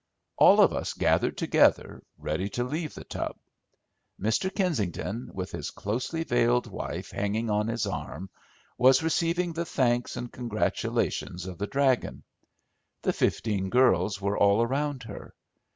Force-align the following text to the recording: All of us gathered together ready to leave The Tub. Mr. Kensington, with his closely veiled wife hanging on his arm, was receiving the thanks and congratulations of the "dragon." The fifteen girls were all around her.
All 0.37 0.59
of 0.61 0.73
us 0.73 0.93
gathered 0.95 1.37
together 1.37 2.01
ready 2.17 2.49
to 2.57 2.63
leave 2.63 2.95
The 2.95 3.03
Tub. 3.03 3.37
Mr. 4.19 4.51
Kensington, 4.51 5.29
with 5.31 5.51
his 5.51 5.69
closely 5.69 6.23
veiled 6.23 6.65
wife 6.65 7.11
hanging 7.11 7.51
on 7.51 7.67
his 7.67 7.85
arm, 7.85 8.31
was 8.79 9.03
receiving 9.03 9.53
the 9.53 9.63
thanks 9.63 10.15
and 10.17 10.31
congratulations 10.33 11.45
of 11.45 11.59
the 11.59 11.67
"dragon." 11.67 12.23
The 13.03 13.13
fifteen 13.13 13.69
girls 13.69 14.19
were 14.19 14.39
all 14.39 14.63
around 14.63 15.03
her. 15.03 15.35